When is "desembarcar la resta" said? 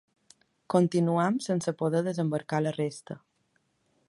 2.09-3.23